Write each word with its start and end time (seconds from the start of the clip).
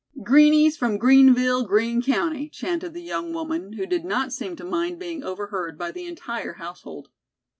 "Greenies 0.23 0.77
from 0.77 0.97
Greenville, 0.97 1.63
Green 1.63 2.01
County," 2.01 2.49
chanted 2.49 2.95
the 2.95 3.03
young 3.03 3.33
woman, 3.33 3.73
who 3.73 3.85
did 3.85 4.03
not 4.03 4.33
seem 4.33 4.55
to 4.55 4.63
mind 4.65 4.97
being 4.97 5.23
overheard 5.23 5.77
by 5.77 5.91
the 5.91 6.07
entire 6.07 6.53
household. 6.53 7.09